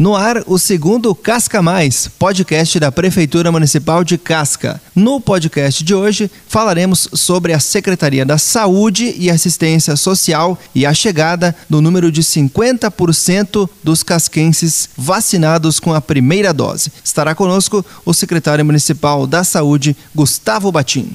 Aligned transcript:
No 0.00 0.16
ar, 0.16 0.42
o 0.46 0.58
segundo 0.58 1.14
Casca 1.14 1.60
Mais, 1.60 2.08
podcast 2.18 2.80
da 2.80 2.90
Prefeitura 2.90 3.52
Municipal 3.52 4.02
de 4.02 4.16
Casca. 4.16 4.80
No 4.96 5.20
podcast 5.20 5.84
de 5.84 5.94
hoje, 5.94 6.30
falaremos 6.48 7.06
sobre 7.12 7.52
a 7.52 7.60
Secretaria 7.60 8.24
da 8.24 8.38
Saúde 8.38 9.14
e 9.18 9.28
Assistência 9.28 9.94
Social 9.96 10.58
e 10.74 10.86
a 10.86 10.94
chegada 10.94 11.54
do 11.68 11.82
número 11.82 12.10
de 12.10 12.22
50% 12.22 13.68
dos 13.84 14.02
casquenses 14.02 14.88
vacinados 14.96 15.78
com 15.78 15.92
a 15.92 16.00
primeira 16.00 16.54
dose. 16.54 16.90
Estará 17.04 17.34
conosco 17.34 17.84
o 18.02 18.14
secretário 18.14 18.64
municipal 18.64 19.26
da 19.26 19.44
Saúde, 19.44 19.94
Gustavo 20.14 20.72
Batim. 20.72 21.12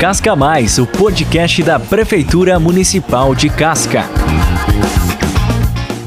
Casca 0.00 0.34
Mais, 0.34 0.78
o 0.78 0.86
podcast 0.88 1.62
da 1.62 1.78
Prefeitura 1.78 2.58
Municipal 2.58 3.36
de 3.36 3.48
Casca. 3.48 4.10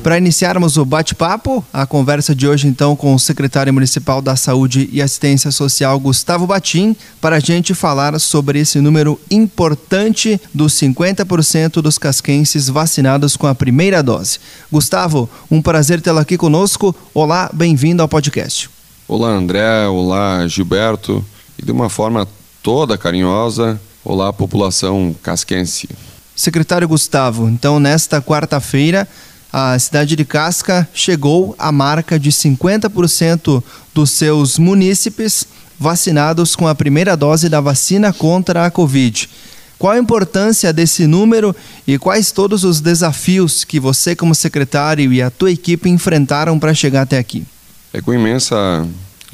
Para 0.04 0.18
iniciarmos 0.18 0.78
o 0.78 0.86
bate-papo, 0.86 1.64
a 1.74 1.86
conversa 1.86 2.34
de 2.34 2.48
hoje 2.48 2.68
então 2.68 2.96
com 2.96 3.14
o 3.14 3.20
secretário 3.20 3.74
municipal 3.74 4.22
da 4.22 4.34
Saúde 4.38 4.90
e 4.94 5.02
Assistência 5.02 5.52
Social, 5.52 6.00
Gustavo 6.00 6.48
Batim, 6.48 6.96
para 7.20 7.36
a 7.36 7.40
gente 7.40 7.74
falar 7.74 8.18
sobre 8.18 8.60
esse 8.60 8.80
número 8.80 9.20
importante 9.30 10.40
dos 10.54 10.74
50% 10.76 11.82
dos 11.82 11.98
casquenses 11.98 12.70
vacinados 12.70 13.36
com 13.36 13.46
a 13.46 13.54
primeira 13.54 14.02
dose. 14.02 14.40
Gustavo, 14.72 15.30
um 15.52 15.62
prazer 15.62 16.00
tê-lo 16.00 16.20
aqui 16.20 16.38
conosco. 16.38 16.96
Olá, 17.14 17.50
bem-vindo 17.54 18.02
ao 18.02 18.08
podcast. 18.08 18.70
Olá, 19.06 19.30
André. 19.30 19.86
Olá, 19.88 20.48
Gilberto. 20.48 21.24
E 21.58 21.66
de 21.66 21.74
uma 21.74 21.90
forma 21.90 22.26
toda 22.64 22.98
carinhosa, 22.98 23.80
olá, 24.06 24.32
população 24.32 25.14
casquense. 25.22 25.90
Secretário 26.40 26.88
Gustavo, 26.88 27.50
então 27.50 27.82
nesta 27.82 28.22
quarta-feira 28.22 29.06
a 29.52 29.78
cidade 29.80 30.16
de 30.16 30.24
Casca 30.24 30.88
chegou 30.94 31.56
à 31.58 31.72
marca 31.72 32.20
de 32.20 32.32
50% 32.32 33.64
dos 33.94 34.12
seus 34.12 34.60
munícipes 34.60 35.46
vacinados 35.80 36.56
com 36.56 36.68
a 36.68 36.76
primeira 36.76 37.18
dose 37.18 37.50
da 37.50 37.60
vacina 37.60 38.14
contra 38.14 38.66
a 38.66 38.72
Covid. 38.72 39.30
Qual 39.80 39.94
a 39.94 39.98
importância 39.98 40.74
desse 40.74 41.08
número 41.08 41.56
e 41.88 41.98
quais 41.98 42.32
todos 42.32 42.64
os 42.66 42.82
desafios 42.82 43.64
que 43.64 43.80
você, 43.80 44.14
como 44.14 44.36
secretário, 44.36 45.14
e 45.14 45.22
a 45.22 45.32
tua 45.32 45.52
equipe 45.52 45.90
enfrentaram 45.90 46.60
para 46.60 46.74
chegar 46.74 47.04
até 47.04 47.18
aqui? 47.18 47.46
É 47.94 48.02
com 48.02 48.14
imensa 48.14 48.86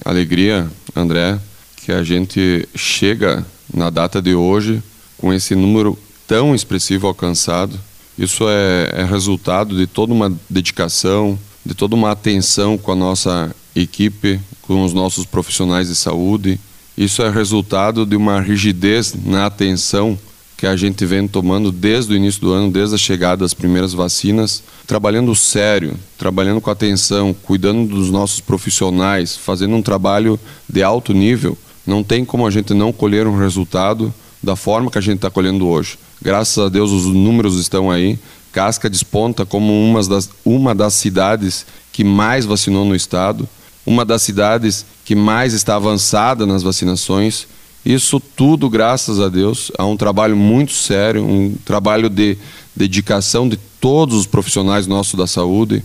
alegria, 0.05 0.69
André, 0.95 1.39
que 1.77 1.91
a 1.91 2.03
gente 2.03 2.69
chega 2.75 3.43
na 3.73 3.89
data 3.89 4.21
de 4.21 4.35
hoje 4.35 4.83
com 5.17 5.33
esse 5.33 5.55
número 5.55 5.97
tão 6.27 6.53
expressivo 6.53 7.07
alcançado 7.07 7.77
isso 8.17 8.45
é, 8.47 8.91
é 8.93 9.03
resultado 9.03 9.75
de 9.75 9.87
toda 9.87 10.13
uma 10.13 10.33
dedicação, 10.49 11.37
de 11.65 11.73
toda 11.73 11.95
uma 11.95 12.11
atenção 12.11 12.77
com 12.77 12.91
a 12.91 12.95
nossa 12.95 13.53
equipe, 13.75 14.39
com 14.61 14.83
os 14.83 14.93
nossos 14.93 15.25
profissionais 15.25 15.87
de 15.87 15.95
saúde. 15.95 16.59
Isso 16.97 17.21
é 17.21 17.29
resultado 17.29 18.05
de 18.05 18.15
uma 18.15 18.39
rigidez 18.39 19.13
na 19.25 19.45
atenção 19.45 20.17
que 20.57 20.65
a 20.65 20.75
gente 20.75 21.05
vem 21.05 21.27
tomando 21.27 21.71
desde 21.71 22.13
o 22.13 22.15
início 22.15 22.39
do 22.39 22.53
ano, 22.53 22.71
desde 22.71 22.95
a 22.95 22.97
chegada 22.97 23.41
das 23.43 23.53
primeiras 23.53 23.93
vacinas, 23.93 24.63
trabalhando 24.87 25.35
sério, 25.35 25.95
trabalhando 26.17 26.61
com 26.61 26.69
atenção, 26.69 27.35
cuidando 27.43 27.93
dos 27.93 28.09
nossos 28.09 28.39
profissionais, 28.39 29.35
fazendo 29.35 29.75
um 29.75 29.81
trabalho 29.81 30.39
de 30.69 30.81
alto 30.81 31.13
nível. 31.13 31.57
Não 31.85 32.03
tem 32.03 32.23
como 32.23 32.47
a 32.47 32.51
gente 32.51 32.73
não 32.73 32.93
colher 32.93 33.27
um 33.27 33.37
resultado 33.37 34.13
da 34.41 34.55
forma 34.55 34.89
que 34.89 34.97
a 34.97 35.01
gente 35.01 35.17
está 35.17 35.29
colhendo 35.29 35.67
hoje. 35.67 35.97
Graças 36.25 36.57
a 36.57 36.69
Deus 36.69 36.89
os 36.89 37.05
números 37.05 37.59
estão 37.59 37.91
aí. 37.91 38.17
Casca 38.51 38.89
desponta 38.89 39.45
como 39.45 39.71
uma 39.71 40.01
das, 40.01 40.27
uma 40.43 40.73
das 40.73 40.95
cidades 40.95 41.67
que 41.93 42.03
mais 42.03 42.47
vacinou 42.47 42.83
no 42.83 42.95
estado, 42.95 43.47
uma 43.85 44.03
das 44.03 44.23
cidades 44.23 44.87
que 45.05 45.13
mais 45.13 45.53
está 45.53 45.75
avançada 45.75 46.47
nas 46.47 46.63
vacinações. 46.63 47.45
Isso 47.85 48.19
tudo, 48.19 48.67
graças 48.71 49.19
a 49.19 49.29
Deus, 49.29 49.71
a 49.77 49.85
um 49.85 49.95
trabalho 49.95 50.35
muito 50.35 50.73
sério, 50.73 51.23
um 51.23 51.53
trabalho 51.63 52.09
de 52.09 52.39
dedicação 52.75 53.47
de 53.47 53.57
todos 53.79 54.17
os 54.17 54.25
profissionais 54.25 54.87
nossos 54.87 55.13
da 55.13 55.27
saúde, 55.27 55.83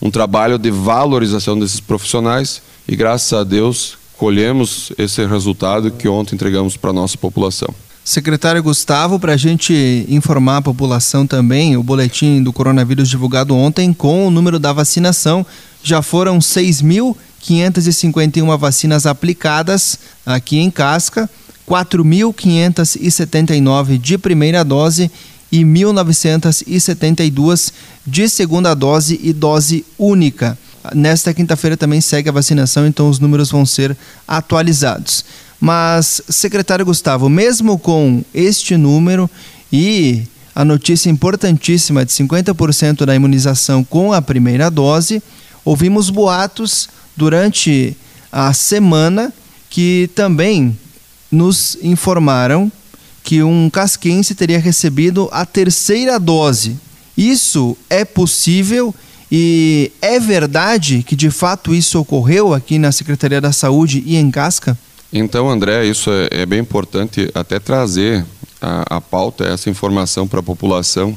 um 0.00 0.12
trabalho 0.12 0.58
de 0.58 0.70
valorização 0.70 1.58
desses 1.58 1.80
profissionais 1.80 2.62
e, 2.86 2.94
graças 2.94 3.32
a 3.32 3.42
Deus, 3.42 3.98
colhemos 4.16 4.92
esse 4.96 5.26
resultado 5.26 5.90
que 5.90 6.06
ontem 6.06 6.36
entregamos 6.36 6.76
para 6.76 6.90
a 6.90 6.92
nossa 6.92 7.18
população. 7.18 7.74
Secretário 8.04 8.62
Gustavo, 8.62 9.18
para 9.20 9.34
a 9.34 9.36
gente 9.36 10.06
informar 10.08 10.56
a 10.56 10.62
população 10.62 11.24
também, 11.24 11.76
o 11.76 11.84
boletim 11.84 12.42
do 12.42 12.52
coronavírus 12.52 13.08
divulgado 13.08 13.54
ontem 13.54 13.92
com 13.92 14.26
o 14.26 14.30
número 14.30 14.58
da 14.58 14.72
vacinação, 14.72 15.46
já 15.84 16.02
foram 16.02 16.40
6.551 16.40 18.58
vacinas 18.58 19.06
aplicadas 19.06 20.00
aqui 20.26 20.58
em 20.58 20.68
Casca, 20.68 21.30
4.579 21.68 23.98
de 23.98 24.18
primeira 24.18 24.64
dose 24.64 25.08
e 25.52 25.64
1.972 25.64 27.72
de 28.04 28.28
segunda 28.28 28.74
dose 28.74 29.20
e 29.22 29.32
dose 29.32 29.86
única. 29.96 30.58
Nesta 30.92 31.32
quinta-feira 31.32 31.76
também 31.76 32.00
segue 32.00 32.28
a 32.28 32.32
vacinação, 32.32 32.84
então 32.84 33.08
os 33.08 33.20
números 33.20 33.52
vão 33.52 33.64
ser 33.64 33.96
atualizados. 34.26 35.24
Mas, 35.64 36.20
secretário 36.28 36.84
Gustavo, 36.84 37.28
mesmo 37.28 37.78
com 37.78 38.24
este 38.34 38.76
número 38.76 39.30
e 39.72 40.24
a 40.52 40.64
notícia 40.64 41.08
importantíssima 41.08 42.04
de 42.04 42.10
50% 42.10 43.04
da 43.04 43.14
imunização 43.14 43.84
com 43.84 44.12
a 44.12 44.20
primeira 44.20 44.68
dose, 44.68 45.22
ouvimos 45.64 46.10
boatos 46.10 46.88
durante 47.16 47.96
a 48.32 48.52
semana 48.52 49.32
que 49.70 50.10
também 50.16 50.76
nos 51.30 51.78
informaram 51.80 52.70
que 53.22 53.40
um 53.44 53.70
casquense 53.70 54.34
teria 54.34 54.58
recebido 54.58 55.28
a 55.30 55.46
terceira 55.46 56.18
dose. 56.18 56.76
Isso 57.16 57.76
é 57.88 58.04
possível 58.04 58.92
e 59.30 59.92
é 60.02 60.18
verdade 60.18 61.04
que 61.04 61.14
de 61.14 61.30
fato 61.30 61.72
isso 61.72 62.00
ocorreu 62.00 62.52
aqui 62.52 62.80
na 62.80 62.90
Secretaria 62.90 63.40
da 63.40 63.52
Saúde 63.52 64.02
e 64.04 64.16
em 64.16 64.28
Casca? 64.28 64.76
Então, 65.12 65.50
André, 65.50 65.84
isso 65.84 66.10
é, 66.10 66.42
é 66.42 66.46
bem 66.46 66.60
importante 66.60 67.30
até 67.34 67.58
trazer 67.58 68.24
a, 68.60 68.96
a 68.96 69.00
pauta, 69.00 69.44
essa 69.44 69.68
informação 69.68 70.26
para 70.26 70.40
a 70.40 70.42
população. 70.42 71.16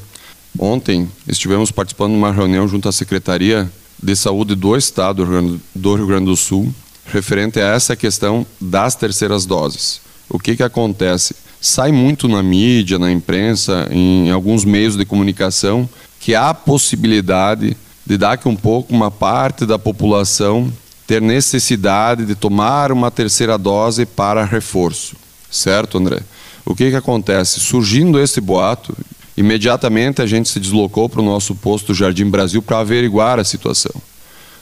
Ontem 0.59 1.09
estivemos 1.27 1.71
participando 1.71 2.11
de 2.11 2.17
uma 2.17 2.31
reunião 2.31 2.67
junto 2.67 2.89
à 2.89 2.91
Secretaria 2.91 3.71
de 4.01 4.15
Saúde 4.15 4.53
do 4.53 4.75
Estado 4.75 5.25
do 5.73 5.95
Rio 5.95 6.07
Grande 6.07 6.25
do 6.25 6.35
Sul, 6.35 6.73
referente 7.05 7.59
a 7.59 7.73
essa 7.73 7.95
questão 7.95 8.45
das 8.59 8.95
terceiras 8.95 9.45
doses. 9.45 10.01
O 10.29 10.39
que, 10.39 10.57
que 10.57 10.63
acontece? 10.63 11.35
Sai 11.61 11.91
muito 11.91 12.27
na 12.27 12.43
mídia, 12.43 12.99
na 12.99 13.11
imprensa, 13.11 13.87
em 13.91 14.29
alguns 14.29 14.65
meios 14.65 14.97
de 14.97 15.05
comunicação, 15.05 15.87
que 16.19 16.35
há 16.35 16.49
a 16.49 16.53
possibilidade 16.53 17.77
de 18.05 18.17
dar 18.17 18.37
que 18.37 18.47
um 18.47 18.55
pouco 18.55 18.93
uma 18.93 19.09
parte 19.09 19.65
da 19.65 19.79
população 19.79 20.71
ter 21.07 21.21
necessidade 21.21 22.25
de 22.25 22.35
tomar 22.35 22.91
uma 22.91 23.11
terceira 23.11 23.57
dose 23.57 24.05
para 24.05 24.43
reforço. 24.43 25.15
Certo, 25.49 25.97
André? 25.97 26.21
O 26.65 26.75
que, 26.75 26.89
que 26.89 26.95
acontece? 26.95 27.59
Surgindo 27.59 28.19
esse 28.19 28.41
boato, 28.41 28.95
imediatamente 29.37 30.21
a 30.21 30.25
gente 30.25 30.49
se 30.49 30.59
deslocou 30.59 31.07
para 31.07 31.21
o 31.21 31.25
nosso 31.25 31.53
posto 31.55 31.93
Jardim 31.93 32.29
Brasil 32.29 32.61
para 32.61 32.79
averiguar 32.79 33.39
a 33.39 33.43
situação. 33.43 33.93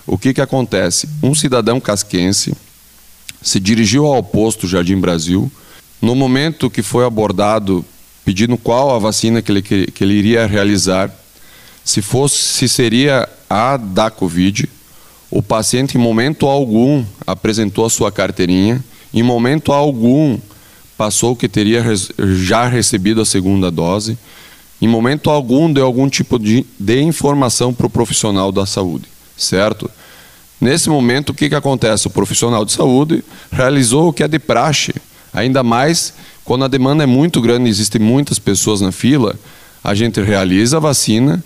O 0.05 0.17
que, 0.17 0.33
que 0.33 0.41
acontece? 0.41 1.07
Um 1.21 1.33
cidadão 1.33 1.79
casquense 1.79 2.53
se 3.41 3.59
dirigiu 3.59 4.05
ao 4.05 4.21
posto 4.21 4.67
Jardim 4.67 4.99
Brasil. 4.99 5.49
No 6.01 6.13
momento 6.13 6.69
que 6.69 6.81
foi 6.81 7.05
abordado, 7.05 7.85
pedindo 8.25 8.57
qual 8.57 8.93
a 8.93 8.99
vacina 8.99 9.41
que 9.41 9.51
ele, 9.51 9.61
que 9.61 10.03
ele 10.03 10.13
iria 10.13 10.45
realizar, 10.45 11.09
se 11.85 12.01
fosse 12.01 12.37
se 12.37 12.67
seria 12.67 13.27
a 13.49 13.77
da 13.77 14.09
Covid, 14.09 14.69
o 15.35 15.41
paciente, 15.41 15.97
em 15.97 15.99
momento 15.99 16.45
algum, 16.45 17.03
apresentou 17.25 17.87
a 17.87 17.89
sua 17.89 18.11
carteirinha, 18.11 18.83
em 19.11 19.23
momento 19.23 19.73
algum, 19.73 20.37
passou 20.95 21.35
que 21.35 21.49
teria 21.49 21.83
já 22.35 22.67
recebido 22.67 23.19
a 23.19 23.25
segunda 23.25 23.71
dose, 23.71 24.15
em 24.79 24.87
momento 24.87 25.31
algum, 25.31 25.73
deu 25.73 25.87
algum 25.87 26.07
tipo 26.07 26.37
de, 26.37 26.63
de 26.79 27.01
informação 27.01 27.73
para 27.73 27.87
o 27.87 27.89
profissional 27.89 28.51
da 28.51 28.67
saúde, 28.67 29.05
certo? 29.35 29.89
Nesse 30.61 30.87
momento, 30.87 31.31
o 31.31 31.33
que, 31.33 31.49
que 31.49 31.55
acontece? 31.55 32.05
O 32.05 32.11
profissional 32.11 32.63
de 32.63 32.71
saúde 32.71 33.23
realizou 33.51 34.09
o 34.09 34.13
que 34.13 34.21
é 34.21 34.27
de 34.27 34.37
praxe, 34.37 34.93
ainda 35.33 35.63
mais 35.63 36.13
quando 36.45 36.63
a 36.63 36.67
demanda 36.67 37.05
é 37.05 37.07
muito 37.07 37.41
grande, 37.41 37.71
existem 37.71 37.99
muitas 37.99 38.37
pessoas 38.37 38.81
na 38.81 38.91
fila, 38.91 39.35
a 39.83 39.95
gente 39.95 40.21
realiza 40.21 40.77
a 40.77 40.79
vacina, 40.79 41.43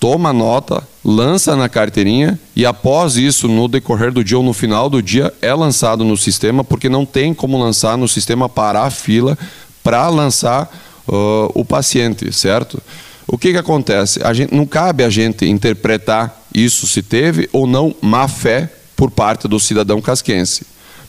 toma 0.00 0.32
nota, 0.32 0.82
lança 1.04 1.56
na 1.56 1.68
carteirinha 1.68 2.38
e 2.54 2.66
após 2.66 3.16
isso, 3.16 3.48
no 3.48 3.68
decorrer 3.68 4.12
do 4.12 4.22
dia 4.22 4.38
ou 4.38 4.44
no 4.44 4.52
final 4.52 4.90
do 4.90 5.02
dia, 5.02 5.32
é 5.40 5.52
lançado 5.54 6.04
no 6.04 6.16
sistema, 6.16 6.62
porque 6.62 6.88
não 6.88 7.06
tem 7.06 7.32
como 7.32 7.58
lançar 7.58 7.96
no 7.96 8.06
sistema 8.06 8.48
parar 8.48 8.84
a 8.84 8.90
fila 8.90 9.38
para 9.82 10.08
lançar 10.08 10.70
uh, 11.08 11.50
o 11.54 11.64
paciente, 11.64 12.32
certo? 12.32 12.80
O 13.26 13.38
que, 13.38 13.52
que 13.52 13.58
acontece? 13.58 14.20
A 14.22 14.32
gente, 14.32 14.54
não 14.54 14.66
cabe 14.66 15.04
a 15.04 15.08
gente 15.08 15.46
interpretar 15.46 16.42
isso 16.54 16.86
se 16.86 17.02
teve 17.02 17.48
ou 17.52 17.66
não 17.66 17.94
má 18.00 18.26
fé 18.28 18.70
por 18.96 19.10
parte 19.10 19.48
do 19.48 19.58
cidadão 19.58 20.00
casquense. 20.00 20.66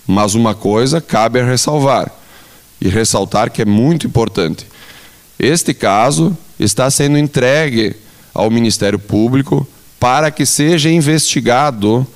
Mas 0.08 0.36
uma 0.36 0.56
coisa 0.56 1.02
cabe 1.02 1.40
a 1.40 1.46
ressalvar, 1.46 2.12
e 2.80 2.88
ressaltar 2.88 3.52
que 3.52 3.62
é 3.62 3.66
muito 3.66 4.08
importante. 4.08 4.66
Este 5.40 5.74
caso 5.74 6.38
está 6.60 6.90
sendo 6.90 7.18
entregue 7.18 7.96
ao 8.34 8.50
Ministério 8.50 9.00
Público 9.00 9.68
para 10.02 10.32
que 10.32 10.48
seja 10.48 10.90
investigado 10.90 12.08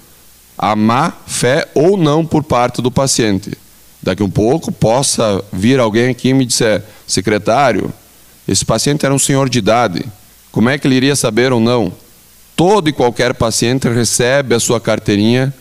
a 0.57 0.75
má 0.75 1.13
fé 1.27 1.67
ou 1.75 1.95
não 1.95 2.25
por 2.25 2.43
parte 2.43 2.81
do 2.81 2.89
paciente. 2.89 3.55
Daqui 4.01 4.23
um 4.23 4.29
pouco 4.29 4.71
possa 4.71 5.43
vir 5.53 5.79
alguém 5.79 6.09
aqui 6.09 6.29
e 6.29 6.33
me 6.33 6.47
dizer, 6.47 6.81
secretário, 7.05 7.93
esse 8.47 8.65
paciente 8.65 9.05
era 9.05 9.13
um 9.13 9.19
senhor 9.19 9.47
de 9.47 9.59
idade, 9.59 10.03
como 10.51 10.67
é 10.67 10.79
que 10.79 10.87
ele 10.87 10.95
iria 10.95 11.15
saber 11.15 11.53
ou 11.53 11.59
não? 11.59 11.93
Todo 12.55 12.89
e 12.89 12.93
qualquer 12.93 13.35
paciente 13.35 13.87
recebe 13.87 14.55
a 14.55 14.59
sua 14.59 14.81
carteirinha 14.81 15.53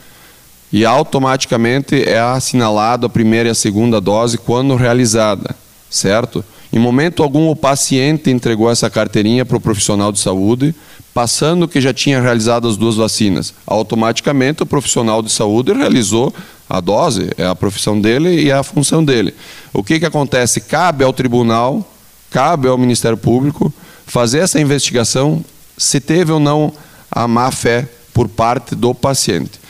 e 0.73 0.83
automaticamente 0.87 2.09
é 2.09 2.21
assinalado 2.21 3.05
a 3.05 3.11
primeira 3.11 3.51
e 3.51 3.53
a 3.53 3.55
segunda 3.55 4.01
dose 4.01 4.39
quando 4.39 4.77
realizada, 4.77 5.55
certo? 5.91 6.43
Em 6.75 6.79
momento 6.81 7.23
algum, 7.23 7.49
o 7.51 7.55
paciente 7.55 8.31
entregou 8.31 8.69
essa 8.69 8.91
carteirinha 8.91 9.45
para 9.45 9.57
o 9.57 9.61
profissional 9.61 10.11
de 10.11 10.19
saúde, 10.19 10.75
passando 11.15 11.69
que 11.69 11.81
já 11.81 11.95
tinha 11.95 12.21
realizado 12.21 12.67
as 12.67 12.77
duas 12.77 12.97
vacinas. 12.97 13.55
Automaticamente, 13.65 14.65
o 14.65 14.67
profissional 14.67 15.23
de 15.23 15.31
saúde 15.31 15.73
realizou 15.73 16.35
a 16.69 16.81
dose, 16.81 17.31
é 17.39 17.47
a 17.47 17.55
profissão 17.55 18.01
dele 18.01 18.43
e 18.43 18.51
é 18.51 18.55
a 18.55 18.65
função 18.65 19.05
dele. 19.05 19.33
O 19.73 19.85
que, 19.85 20.01
que 20.01 20.05
acontece? 20.05 20.63
Cabe 20.63 21.05
ao 21.05 21.13
tribunal, 21.13 21.89
cabe 22.29 22.67
ao 22.67 22.77
Ministério 22.77 23.17
Público 23.17 23.73
fazer 24.05 24.41
essa 24.41 24.61
investigação 24.61 25.45
se 25.79 26.01
teve 26.01 26.33
ou 26.33 26.41
não 26.41 26.73
a 27.09 27.29
má 27.29 27.53
fé 27.53 27.89
por 28.13 28.29
parte 28.29 28.75
do 28.75 28.93
paciente. 28.93 29.61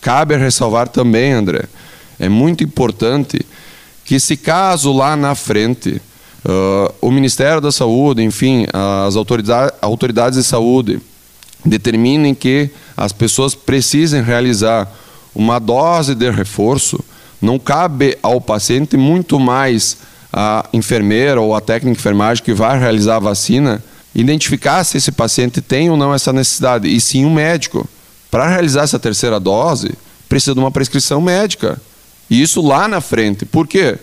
Cabe 0.00 0.36
ressalvar 0.36 0.86
também, 0.86 1.32
André, 1.32 1.64
é 2.20 2.28
muito 2.28 2.62
importante 2.62 3.44
que 4.04 4.20
se 4.20 4.36
caso 4.36 4.92
lá 4.92 5.16
na 5.16 5.34
frente 5.34 6.00
uh, 6.44 6.94
o 7.00 7.10
Ministério 7.10 7.60
da 7.60 7.72
Saúde, 7.72 8.22
enfim, 8.22 8.66
as 9.06 9.16
autoridades, 9.16 9.74
autoridades 9.80 10.38
de 10.38 10.44
saúde 10.44 11.00
determinem 11.64 12.34
que 12.34 12.70
as 12.96 13.12
pessoas 13.12 13.54
precisem 13.54 14.22
realizar 14.22 14.90
uma 15.34 15.58
dose 15.58 16.14
de 16.14 16.30
reforço, 16.30 17.02
não 17.40 17.58
cabe 17.58 18.18
ao 18.22 18.40
paciente 18.40 18.96
muito 18.96 19.38
mais 19.38 19.98
a 20.32 20.66
enfermeira 20.72 21.40
ou 21.40 21.54
a 21.54 21.60
técnica 21.60 21.98
enfermagem 21.98 22.42
que 22.42 22.52
vai 22.52 22.78
realizar 22.78 23.16
a 23.16 23.20
vacina 23.20 23.82
identificar 24.14 24.84
se 24.84 24.96
esse 24.96 25.10
paciente 25.10 25.60
tem 25.60 25.90
ou 25.90 25.96
não 25.96 26.12
essa 26.14 26.32
necessidade, 26.32 26.88
e 26.88 27.00
sim 27.00 27.24
um 27.24 27.32
médico. 27.32 27.88
Para 28.30 28.48
realizar 28.48 28.82
essa 28.82 28.98
terceira 28.98 29.38
dose, 29.40 29.92
precisa 30.28 30.54
de 30.54 30.60
uma 30.60 30.70
prescrição 30.70 31.20
médica. 31.20 31.80
E 32.28 32.40
isso 32.40 32.60
lá 32.62 32.88
na 32.88 33.00
frente. 33.00 33.44
Por 33.44 33.66
quê? 33.66 33.98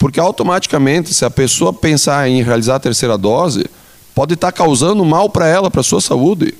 Porque 0.00 0.18
automaticamente, 0.18 1.12
se 1.12 1.26
a 1.26 1.30
pessoa 1.30 1.74
pensar 1.74 2.26
em 2.26 2.42
realizar 2.42 2.76
a 2.76 2.80
terceira 2.80 3.18
dose, 3.18 3.66
pode 4.14 4.32
estar 4.32 4.50
causando 4.50 5.04
mal 5.04 5.28
para 5.28 5.46
ela, 5.46 5.70
para 5.70 5.82
a 5.82 5.84
sua 5.84 6.00
saúde. 6.00 6.54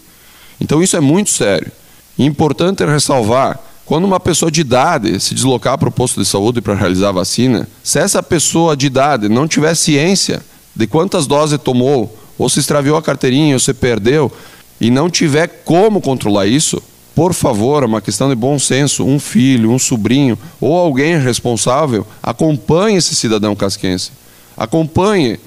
Então 0.61 0.83
isso 0.83 0.95
é 0.95 1.01
muito 1.01 1.31
sério. 1.31 1.73
importante 2.19 2.85
ressalvar, 2.85 3.59
quando 3.87 4.05
uma 4.05 4.21
pessoa 4.21 4.53
de 4.53 4.61
idade 4.61 5.19
se 5.19 5.35
deslocar 5.35 5.79
para 5.79 5.89
o 5.89 5.93
posto 5.93 6.21
de 6.21 6.27
saúde 6.27 6.61
para 6.61 6.75
realizar 6.75 7.09
a 7.09 7.13
vacina, 7.13 7.67
se 7.83 7.99
essa 7.99 8.23
pessoa 8.23 8.77
de 8.77 8.87
idade 8.87 9.27
não 9.27 9.49
tiver 9.49 9.75
ciência 9.75 10.43
de 10.77 10.87
quantas 10.87 11.27
doses 11.27 11.59
tomou, 11.59 12.15
ou 12.37 12.47
se 12.51 12.61
extraviou 12.61 12.99
a 12.99 13.03
carteirinha, 13.03 13.55
ou 13.55 13.61
se 13.61 13.73
perdeu, 13.73 14.31
e 14.79 14.91
não 14.91 15.09
tiver 15.09 15.47
como 15.65 16.03
controlar 16.03 16.47
isso, 16.47 16.83
por 17.21 17.35
favor, 17.35 17.83
é 17.83 17.87
uma 17.87 18.01
questão 18.01 18.31
de 18.31 18.35
bom 18.35 18.59
senso, 18.59 19.05
um 19.05 19.21
filho, 19.21 19.71
um 19.71 19.79
sobrinho 19.79 20.39
ou 20.59 20.75
alguém 20.75 21.21
responsável, 21.21 22.07
acompanhe 22.23 22.97
esse 22.97 23.15
cidadão 23.15 23.55
casquense. 23.55 24.11
Acompanhe, 24.57 25.39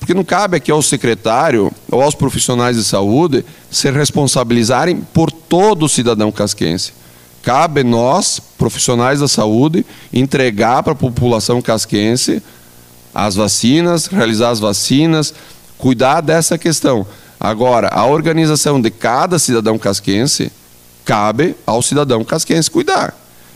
porque 0.00 0.14
não 0.14 0.24
cabe 0.24 0.56
aqui 0.56 0.70
ao 0.70 0.80
secretário 0.80 1.70
ou 1.92 2.00
aos 2.00 2.14
profissionais 2.14 2.78
de 2.78 2.82
saúde 2.82 3.44
se 3.70 3.90
responsabilizarem 3.90 5.02
por 5.12 5.30
todo 5.30 5.86
cidadão 5.86 6.32
casquense. 6.32 6.94
Cabe 7.42 7.84
nós, 7.84 8.40
profissionais 8.56 9.20
da 9.20 9.28
saúde, 9.28 9.84
entregar 10.10 10.82
para 10.82 10.94
a 10.94 10.96
população 10.96 11.60
casquense 11.60 12.42
as 13.14 13.34
vacinas, 13.34 14.06
realizar 14.06 14.48
as 14.48 14.60
vacinas, 14.60 15.34
cuidar 15.76 16.22
dessa 16.22 16.56
questão. 16.56 17.06
Agora, 17.38 17.88
a 17.88 18.06
organização 18.06 18.80
de 18.80 18.90
cada 18.90 19.38
cidadão 19.38 19.78
casquense 19.78 20.50
cabe 21.08 21.56
ao 21.64 21.80
cidadão 21.80 22.22
casquense 22.22 22.70
cuidar. 22.70 23.14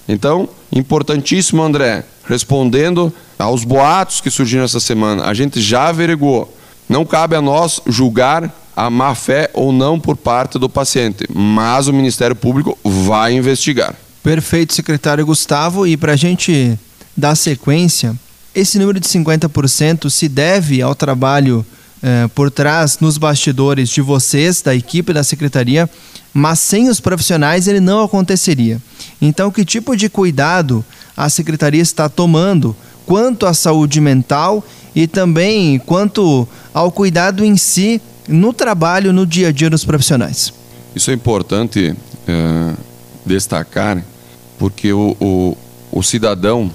Então, 0.09 0.49
importantíssimo, 0.73 1.63
André, 1.63 2.03
respondendo 2.27 3.13
aos 3.39 3.63
boatos 3.63 4.23
que 4.23 4.31
surgiram 4.31 4.65
essa 4.65 4.81
semana, 4.81 5.27
a 5.27 5.35
gente 5.35 5.61
já 5.61 5.89
averiguou. 5.89 6.57
Não 6.89 7.05
cabe 7.05 7.37
a 7.37 7.43
nós 7.43 7.79
julgar 7.87 8.51
a 8.75 8.89
má 8.89 9.15
fé 9.15 9.51
ou 9.53 9.71
não 9.71 10.01
por 10.01 10.17
parte 10.17 10.59
do 10.59 10.67
paciente, 10.67 11.27
mas 11.31 11.89
o 11.89 11.93
Ministério 11.93 12.35
Público 12.35 12.79
vai 12.83 13.35
investigar. 13.35 13.95
Perfeito, 14.23 14.73
secretário 14.73 15.27
Gustavo. 15.27 15.87
E 15.87 15.95
para 15.95 16.15
a 16.15 16.17
gente 16.17 16.79
dar 17.15 17.35
sequência, 17.35 18.17
esse 18.55 18.79
número 18.79 18.99
de 18.99 19.07
50% 19.07 20.09
se 20.09 20.27
deve 20.27 20.81
ao 20.81 20.95
trabalho 20.95 21.67
eh, 22.03 22.29
por 22.35 22.51
trás, 22.51 22.99
nos 23.01 23.17
bastidores 23.17 23.89
de 23.89 24.01
vocês, 24.01 24.61
da 24.61 24.75
equipe 24.75 25.13
da 25.13 25.23
secretaria, 25.23 25.89
mas 26.35 26.59
sem 26.59 26.89
os 26.89 26.99
profissionais 26.99 27.69
ele 27.69 27.81
não 27.81 28.03
aconteceria. 28.03 28.81
Então, 29.21 29.51
que 29.51 29.65
tipo 29.65 29.97
de 29.97 30.09
cuidado 30.09 30.85
a 31.17 31.29
secretaria 31.29 31.83
está 31.83 32.09
tomando 32.09 32.75
quanto 33.07 33.47
à 33.47 33.55
saúde 33.55 34.01
mental 34.01 34.65
e 34.95 35.07
também 35.07 35.79
quanto 35.79 36.49
ao 36.75 36.91
cuidado 36.91 37.45
em 37.45 37.57
si 37.57 38.01
no 38.29 38.53
trabalho, 38.53 39.13
no 39.13 39.27
dia 39.27 39.49
a 39.49 39.53
dia 39.53 39.71
dos 39.71 39.85
profissionais? 39.85 40.53
Isso 40.95 41.11
é 41.11 41.15
importante 41.15 41.95
é, 42.27 42.75
destacar, 43.25 44.03
porque 44.59 44.93
o, 44.93 45.17
o, 45.21 45.57
o 45.91 46.03
cidadão, 46.03 46.71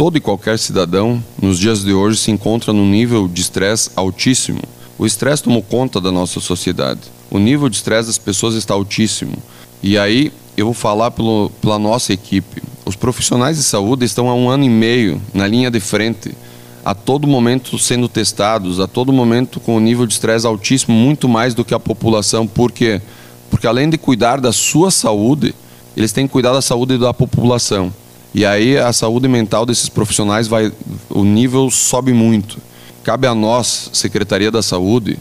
todo 0.00 0.16
e 0.16 0.20
qualquer 0.20 0.58
cidadão, 0.58 1.22
nos 1.42 1.58
dias 1.58 1.84
de 1.84 1.92
hoje 1.92 2.16
se 2.16 2.30
encontra 2.30 2.72
num 2.72 2.88
nível 2.88 3.28
de 3.28 3.42
estresse 3.42 3.90
altíssimo. 3.94 4.62
O 4.98 5.04
estresse 5.04 5.42
tomou 5.42 5.62
conta 5.62 6.00
da 6.00 6.10
nossa 6.10 6.40
sociedade 6.40 7.00
o 7.30 7.38
nível 7.38 7.68
de 7.68 7.76
estresse 7.76 8.08
das 8.08 8.16
pessoas 8.16 8.54
está 8.54 8.72
altíssimo. 8.72 9.36
E 9.82 9.98
aí 9.98 10.32
eu 10.56 10.64
vou 10.64 10.72
falar 10.72 11.10
pelo, 11.10 11.50
pela 11.60 11.78
nossa 11.78 12.14
equipe. 12.14 12.62
Os 12.86 12.96
profissionais 12.96 13.58
de 13.58 13.62
saúde 13.62 14.06
estão 14.06 14.30
há 14.30 14.34
um 14.34 14.48
ano 14.48 14.64
e 14.64 14.70
meio 14.70 15.20
na 15.34 15.46
linha 15.46 15.70
de 15.70 15.80
frente, 15.80 16.34
a 16.82 16.94
todo 16.94 17.28
momento 17.28 17.78
sendo 17.78 18.08
testados, 18.08 18.80
a 18.80 18.86
todo 18.86 19.12
momento 19.12 19.60
com 19.60 19.76
o 19.76 19.80
nível 19.80 20.06
de 20.06 20.14
estresse 20.14 20.46
altíssimo, 20.46 20.96
muito 20.96 21.28
mais 21.28 21.52
do 21.52 21.62
que 21.62 21.74
a 21.74 21.78
população. 21.78 22.46
Por 22.46 22.72
quê? 22.72 23.02
Porque 23.50 23.66
além 23.66 23.90
de 23.90 23.98
cuidar 23.98 24.40
da 24.40 24.50
sua 24.50 24.90
saúde, 24.90 25.54
eles 25.94 26.10
têm 26.10 26.26
que 26.26 26.32
cuidar 26.32 26.54
da 26.54 26.62
saúde 26.62 26.96
da 26.96 27.12
população. 27.12 27.92
E 28.34 28.46
aí 28.46 28.78
a 28.78 28.92
saúde 28.92 29.28
mental 29.28 29.66
desses 29.66 29.88
profissionais 29.88 30.46
vai, 30.46 30.72
o 31.08 31.24
nível 31.24 31.70
sobe 31.70 32.12
muito. 32.12 32.58
Cabe 33.02 33.26
a 33.26 33.34
nós, 33.34 33.90
Secretaria 33.92 34.50
da 34.50 34.62
Saúde, 34.62 35.18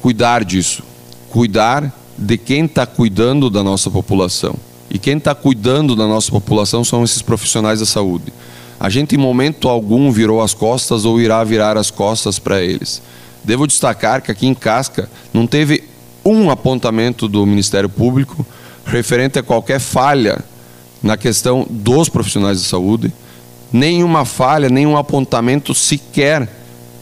cuidar 0.00 0.44
disso 0.44 0.82
cuidar 1.32 1.90
de 2.18 2.36
quem 2.36 2.66
está 2.66 2.84
cuidando 2.84 3.48
da 3.48 3.62
nossa 3.62 3.90
população. 3.90 4.54
E 4.90 4.98
quem 4.98 5.16
está 5.16 5.34
cuidando 5.34 5.96
da 5.96 6.06
nossa 6.06 6.30
população 6.30 6.84
são 6.84 7.02
esses 7.02 7.22
profissionais 7.22 7.80
da 7.80 7.86
saúde. 7.86 8.30
A 8.78 8.90
gente, 8.90 9.14
em 9.14 9.18
momento 9.18 9.66
algum, 9.66 10.12
virou 10.12 10.42
as 10.42 10.52
costas 10.52 11.06
ou 11.06 11.18
irá 11.18 11.42
virar 11.42 11.78
as 11.78 11.90
costas 11.90 12.38
para 12.38 12.60
eles. 12.60 13.00
Devo 13.42 13.66
destacar 13.66 14.20
que 14.20 14.30
aqui 14.30 14.46
em 14.46 14.54
Casca 14.54 15.08
não 15.32 15.46
teve 15.46 15.84
um 16.22 16.50
apontamento 16.50 17.26
do 17.26 17.46
Ministério 17.46 17.88
Público 17.88 18.44
referente 18.84 19.38
a 19.38 19.42
qualquer 19.42 19.80
falha 19.80 20.44
na 21.02 21.16
questão 21.16 21.66
dos 21.68 22.08
profissionais 22.08 22.60
de 22.60 22.66
saúde, 22.66 23.12
nenhuma 23.72 24.24
falha, 24.24 24.68
nenhum 24.68 24.96
apontamento 24.96 25.74
sequer 25.74 26.48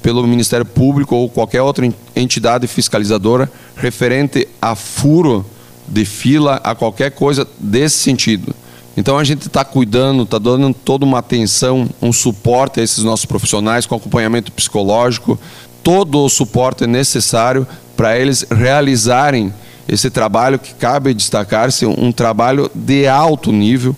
pelo 0.02 0.26
Ministério 0.26 0.64
Público 0.64 1.14
ou 1.14 1.28
qualquer 1.28 1.62
outra 1.62 1.86
entidade 2.16 2.66
fiscalizadora 2.66 3.50
referente 3.76 4.48
a 4.60 4.74
furo 4.74 5.44
de 5.86 6.04
fila, 6.04 6.60
a 6.64 6.74
qualquer 6.74 7.10
coisa 7.10 7.46
desse 7.58 7.98
sentido. 7.98 8.54
Então 8.96 9.18
a 9.18 9.24
gente 9.24 9.46
está 9.46 9.64
cuidando, 9.64 10.22
está 10.22 10.38
dando 10.38 10.74
toda 10.74 11.04
uma 11.04 11.18
atenção, 11.18 11.88
um 12.00 12.12
suporte 12.12 12.80
a 12.80 12.82
esses 12.82 13.04
nossos 13.04 13.26
profissionais 13.26 13.86
com 13.86 13.94
acompanhamento 13.94 14.52
psicológico, 14.52 15.38
todo 15.82 16.24
o 16.24 16.28
suporte 16.28 16.86
necessário 16.86 17.66
para 17.96 18.18
eles 18.18 18.46
realizarem 18.50 19.52
esse 19.90 20.08
trabalho 20.08 20.58
que 20.58 20.72
cabe 20.74 21.12
destacar-se 21.12 21.84
um 21.84 22.12
trabalho 22.12 22.70
de 22.74 23.08
alto 23.08 23.50
nível 23.50 23.94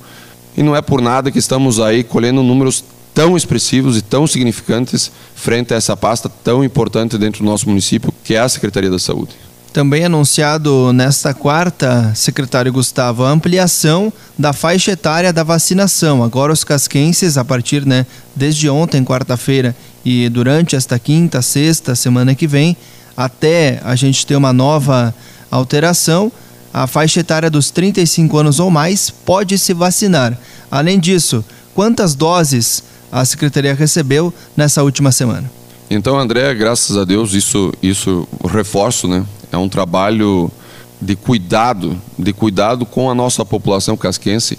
e 0.57 0.63
não 0.63 0.75
é 0.75 0.81
por 0.81 1.03
nada 1.03 1.31
que 1.31 1.39
estamos 1.39 1.79
aí 1.79 2.03
colhendo 2.03 2.43
números 2.43 2.83
tão 3.15 3.37
expressivos 3.37 3.99
e 3.99 4.03
tão 4.03 4.27
significantes 4.27 5.13
frente 5.35 5.75
a 5.75 5.77
essa 5.77 5.95
pasta 5.95 6.31
tão 6.31 6.65
importante 6.65 7.19
dentro 7.19 7.45
do 7.45 7.51
nosso 7.51 7.69
município, 7.69 8.13
que 8.25 8.35
é 8.35 8.41
a 8.41 8.49
Secretaria 8.49 8.91
da 8.91 8.99
Saúde. 8.99 9.33
Também 9.71 10.05
anunciado 10.05 10.93
nesta 10.93 11.33
quarta, 11.35 12.13
secretário 12.15 12.73
Gustavo, 12.73 13.25
a 13.25 13.31
ampliação 13.31 14.13
da 14.39 14.53
faixa 14.53 14.93
etária 14.93 15.33
da 15.33 15.43
vacinação. 15.43 16.23
Agora 16.23 16.53
os 16.53 16.65
casquenses, 16.65 17.37
a 17.37 17.45
partir, 17.45 17.87
né, 17.87 18.07
desde 18.35 18.69
ontem, 18.69 19.05
quarta-feira, 19.05 19.75
e 20.05 20.29
durante 20.29 20.77
esta 20.77 20.99
quinta, 20.99 21.41
sexta, 21.41 21.95
semana 21.95 22.35
que 22.35 22.47
vem, 22.47 22.77
até 23.17 23.81
a 23.85 23.95
gente 23.95 24.27
ter 24.27 24.37
uma 24.37 24.53
nova 24.53 25.15
alteração, 25.53 26.33
a 26.73 26.87
faixa 26.87 27.21
etária 27.21 27.51
dos 27.51 27.71
35 27.71 28.39
anos 28.39 28.59
ou 28.59 28.71
mais 28.71 29.11
pode 29.11 29.59
se 29.59 29.75
vacinar. 29.75 30.37
Além 30.71 30.99
disso, 30.99 31.45
quantas 31.75 32.15
doses 32.15 32.83
a 33.11 33.25
secretaria 33.25 33.75
recebeu 33.75 34.33
nessa 34.57 34.83
última 34.83 35.13
semana? 35.13 35.51
Então, 35.91 36.19
André, 36.19 36.55
graças 36.55 36.97
a 36.97 37.05
Deus, 37.05 37.35
isso, 37.35 37.73
isso 37.83 38.27
reforço, 38.51 39.07
né? 39.07 39.27
É 39.53 39.59
um 39.59 39.69
trabalho 39.69 40.51
de 40.99 41.15
cuidado, 41.15 42.01
de 42.19 42.33
cuidado 42.33 42.87
com 42.87 43.11
a 43.11 43.15
nossa 43.15 43.45
população 43.45 43.95
casquense, 43.95 44.59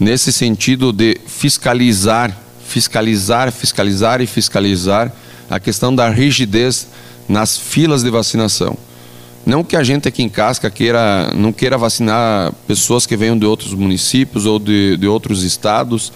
nesse 0.00 0.32
sentido 0.32 0.92
de 0.92 1.20
fiscalizar, 1.26 2.36
fiscalizar, 2.66 3.52
fiscalizar 3.52 4.20
e 4.20 4.26
fiscalizar 4.26 5.12
a 5.48 5.60
questão 5.60 5.94
da 5.94 6.08
rigidez 6.08 6.88
nas 7.28 7.56
filas 7.56 8.02
de 8.02 8.10
vacinação. 8.10 8.76
Não 9.46 9.64
que 9.64 9.76
a 9.76 9.82
gente 9.82 10.06
aqui 10.06 10.22
em 10.22 10.28
Casca 10.28 10.70
queira, 10.70 11.32
não 11.34 11.52
queira 11.52 11.78
vacinar 11.78 12.52
pessoas 12.66 13.06
que 13.06 13.16
venham 13.16 13.38
de 13.38 13.46
outros 13.46 13.72
municípios 13.72 14.44
ou 14.44 14.58
de, 14.58 14.96
de 14.96 15.06
outros 15.06 15.42
estados, 15.42 16.12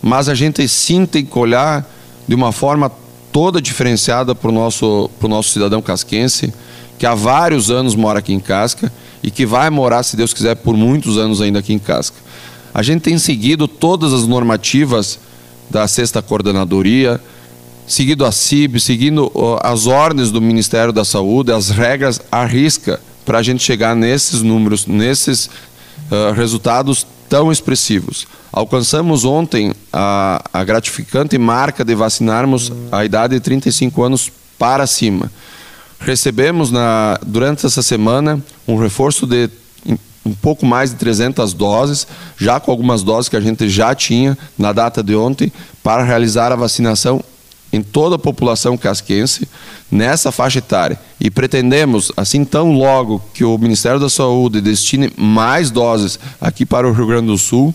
mas 0.00 0.28
a 0.28 0.34
gente 0.34 0.66
sim 0.68 1.04
tem 1.04 1.24
que 1.24 1.38
olhar 1.38 1.88
de 2.28 2.34
uma 2.34 2.52
forma 2.52 2.90
toda 3.32 3.60
diferenciada 3.60 4.34
para 4.34 4.48
o 4.48 4.52
nosso, 4.52 5.10
nosso 5.22 5.50
cidadão 5.50 5.82
casquense, 5.82 6.52
que 6.98 7.06
há 7.06 7.14
vários 7.14 7.70
anos 7.70 7.94
mora 7.94 8.18
aqui 8.18 8.32
em 8.32 8.40
Casca 8.40 8.92
e 9.22 9.30
que 9.30 9.44
vai 9.44 9.70
morar, 9.70 10.02
se 10.02 10.16
Deus 10.16 10.32
quiser, 10.32 10.56
por 10.56 10.76
muitos 10.76 11.16
anos 11.18 11.40
ainda 11.40 11.58
aqui 11.58 11.72
em 11.72 11.78
Casca. 11.78 12.16
A 12.72 12.82
gente 12.82 13.02
tem 13.02 13.18
seguido 13.18 13.66
todas 13.66 14.12
as 14.12 14.26
normativas 14.26 15.18
da 15.68 15.86
sexta 15.88 16.22
coordenadoria, 16.22 17.20
seguido 17.92 18.24
a 18.24 18.30
CIB, 18.30 18.78
seguindo 18.78 19.32
as 19.62 19.86
ordens 19.86 20.30
do 20.30 20.40
Ministério 20.40 20.92
da 20.92 21.04
Saúde, 21.04 21.52
as 21.52 21.70
regras 21.70 22.20
à 22.30 22.44
risca 22.44 23.00
para 23.24 23.38
a 23.38 23.42
gente 23.42 23.62
chegar 23.62 23.96
nesses 23.96 24.42
números, 24.42 24.86
nesses 24.86 25.46
uh, 25.46 26.32
resultados 26.34 27.04
tão 27.28 27.50
expressivos. 27.50 28.26
Alcançamos 28.52 29.24
ontem 29.24 29.72
a, 29.92 30.42
a 30.52 30.62
gratificante 30.62 31.36
marca 31.36 31.84
de 31.84 31.94
vacinarmos 31.94 32.72
a 32.92 33.04
idade 33.04 33.34
de 33.34 33.40
35 33.40 34.02
anos 34.02 34.32
para 34.56 34.86
cima. 34.86 35.30
Recebemos 35.98 36.70
na, 36.70 37.18
durante 37.26 37.66
essa 37.66 37.82
semana 37.82 38.40
um 38.66 38.76
reforço 38.76 39.26
de 39.26 39.50
um 40.24 40.34
pouco 40.34 40.64
mais 40.64 40.90
de 40.90 40.96
300 40.96 41.52
doses, 41.54 42.06
já 42.36 42.60
com 42.60 42.70
algumas 42.70 43.02
doses 43.02 43.28
que 43.28 43.36
a 43.36 43.40
gente 43.40 43.68
já 43.68 43.94
tinha 43.94 44.36
na 44.56 44.72
data 44.72 45.02
de 45.02 45.16
ontem, 45.16 45.52
para 45.82 46.04
realizar 46.04 46.52
a 46.52 46.56
vacinação 46.56 47.22
em 47.72 47.82
toda 47.82 48.16
a 48.16 48.18
população 48.18 48.76
casquense 48.76 49.48
nessa 49.90 50.32
faixa 50.32 50.58
etária. 50.58 50.98
E 51.20 51.30
pretendemos, 51.30 52.10
assim 52.16 52.44
tão 52.44 52.72
logo 52.72 53.22
que 53.32 53.44
o 53.44 53.56
Ministério 53.58 54.00
da 54.00 54.08
Saúde 54.08 54.60
destine 54.60 55.12
mais 55.16 55.70
doses 55.70 56.18
aqui 56.40 56.66
para 56.66 56.88
o 56.88 56.92
Rio 56.92 57.06
Grande 57.06 57.28
do 57.28 57.38
Sul, 57.38 57.74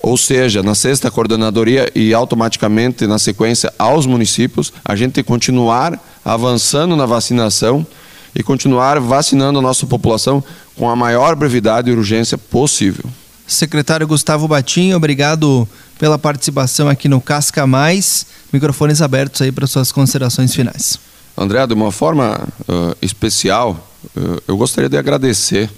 ou 0.00 0.16
seja, 0.16 0.62
na 0.62 0.74
sexta 0.74 1.10
coordenadoria 1.10 1.90
e 1.94 2.14
automaticamente 2.14 3.06
na 3.06 3.18
sequência 3.18 3.72
aos 3.78 4.06
municípios, 4.06 4.72
a 4.84 4.94
gente 4.94 5.22
continuar 5.22 5.98
avançando 6.24 6.94
na 6.94 7.04
vacinação 7.04 7.86
e 8.34 8.42
continuar 8.42 9.00
vacinando 9.00 9.58
a 9.58 9.62
nossa 9.62 9.86
população 9.86 10.42
com 10.76 10.88
a 10.88 10.94
maior 10.94 11.34
brevidade 11.34 11.90
e 11.90 11.94
urgência 11.94 12.38
possível. 12.38 13.04
Secretário 13.46 14.06
Gustavo 14.06 14.46
Batinho, 14.46 14.96
obrigado 14.96 15.66
pela 15.98 16.18
participação 16.18 16.88
aqui 16.88 17.08
no 17.08 17.20
Casca 17.20 17.66
Mais. 17.66 18.26
Microfones 18.52 19.02
abertos 19.02 19.42
aí 19.42 19.52
para 19.52 19.66
suas 19.66 19.92
considerações 19.92 20.54
finais. 20.54 20.98
André, 21.36 21.66
de 21.66 21.74
uma 21.74 21.92
forma 21.92 22.48
uh, 22.68 22.96
especial, 23.00 23.88
uh, 24.16 24.42
eu 24.48 24.56
gostaria 24.56 24.88
de 24.88 24.96
agradecer 24.96 25.70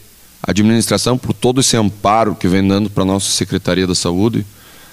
a 0.42 0.52
administração 0.52 1.18
por 1.18 1.34
todo 1.34 1.60
esse 1.60 1.76
amparo 1.76 2.34
que 2.34 2.48
vem 2.48 2.66
dando 2.66 2.88
para 2.88 3.02
a 3.02 3.06
nossa 3.06 3.30
Secretaria 3.30 3.86
da 3.86 3.94
Saúde. 3.94 4.46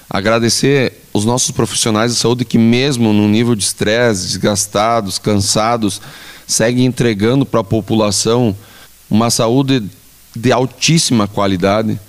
Agradecer 0.09 1.03
os 1.13 1.25
nossos 1.25 1.51
profissionais 1.51 2.13
de 2.13 2.17
saúde 2.17 2.45
que, 2.45 2.57
mesmo 2.57 3.13
no 3.13 3.27
nível 3.27 3.55
de 3.55 3.63
estresse, 3.63 4.27
desgastados, 4.27 5.19
cansados, 5.19 6.01
seguem 6.45 6.85
entregando 6.85 7.45
para 7.45 7.59
a 7.59 7.63
população 7.63 8.55
uma 9.09 9.29
saúde 9.29 9.83
de 10.35 10.51
altíssima 10.51 11.27
qualidade. 11.27 11.99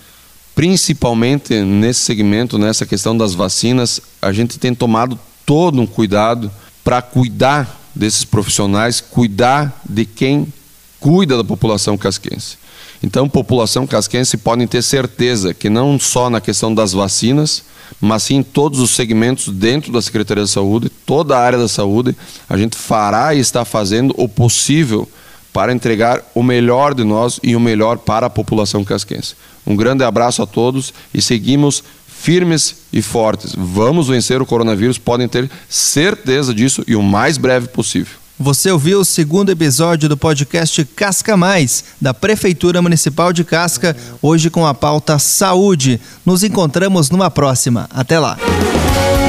Principalmente 0.54 1.54
nesse 1.62 2.00
segmento, 2.00 2.58
nessa 2.58 2.84
questão 2.84 3.16
das 3.16 3.34
vacinas, 3.34 4.00
a 4.20 4.32
gente 4.32 4.58
tem 4.58 4.74
tomado 4.74 5.18
todo 5.48 5.80
um 5.80 5.86
cuidado 5.86 6.50
para 6.84 7.00
cuidar 7.00 7.80
desses 7.94 8.22
profissionais, 8.22 9.00
cuidar 9.00 9.80
de 9.88 10.04
quem 10.04 10.52
cuida 11.00 11.38
da 11.38 11.42
população 11.42 11.96
casquense. 11.96 12.58
Então, 13.02 13.26
população 13.26 13.86
casquense 13.86 14.36
podem 14.36 14.66
ter 14.66 14.82
certeza 14.82 15.54
que 15.54 15.70
não 15.70 15.98
só 15.98 16.28
na 16.28 16.38
questão 16.38 16.74
das 16.74 16.92
vacinas, 16.92 17.62
mas 17.98 18.24
sim 18.24 18.36
em 18.36 18.42
todos 18.42 18.78
os 18.78 18.90
segmentos 18.90 19.48
dentro 19.48 19.90
da 19.90 20.02
Secretaria 20.02 20.44
de 20.44 20.50
Saúde, 20.50 20.90
toda 20.90 21.34
a 21.34 21.40
área 21.40 21.58
da 21.58 21.66
saúde, 21.66 22.14
a 22.46 22.58
gente 22.58 22.76
fará 22.76 23.34
e 23.34 23.38
está 23.38 23.64
fazendo 23.64 24.14
o 24.18 24.28
possível 24.28 25.08
para 25.50 25.72
entregar 25.72 26.22
o 26.34 26.42
melhor 26.42 26.92
de 26.92 27.04
nós 27.04 27.40
e 27.42 27.56
o 27.56 27.60
melhor 27.60 27.96
para 27.96 28.26
a 28.26 28.30
população 28.30 28.84
casquense. 28.84 29.34
Um 29.66 29.74
grande 29.74 30.04
abraço 30.04 30.42
a 30.42 30.46
todos 30.46 30.92
e 31.14 31.22
seguimos 31.22 31.82
firmes 32.20 32.76
e 32.92 33.00
fortes. 33.00 33.54
Vamos 33.56 34.08
vencer 34.08 34.42
o 34.42 34.46
coronavírus, 34.46 34.98
podem 34.98 35.28
ter 35.28 35.50
certeza 35.68 36.52
disso 36.52 36.82
e 36.86 36.96
o 36.96 37.02
mais 37.02 37.38
breve 37.38 37.68
possível. 37.68 38.14
Você 38.40 38.70
ouviu 38.70 39.00
o 39.00 39.04
segundo 39.04 39.50
episódio 39.50 40.08
do 40.08 40.16
podcast 40.16 40.84
Casca 40.84 41.36
Mais, 41.36 41.84
da 42.00 42.14
Prefeitura 42.14 42.80
Municipal 42.80 43.32
de 43.32 43.42
Casca, 43.42 43.96
hoje 44.22 44.48
com 44.48 44.64
a 44.64 44.72
pauta 44.72 45.18
Saúde. 45.18 46.00
Nos 46.24 46.44
encontramos 46.44 47.10
numa 47.10 47.30
próxima. 47.30 47.88
Até 47.92 48.18
lá. 48.18 48.38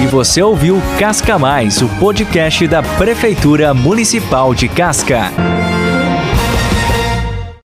E 0.03 0.07
você 0.07 0.43
ouviu 0.43 0.79
Casca 0.99 1.39
Mais, 1.39 1.81
o 1.81 1.89
podcast 1.99 2.67
da 2.67 2.83
Prefeitura 2.83 3.73
Municipal 3.73 4.53
de 4.53 4.69
Casca. 4.69 5.31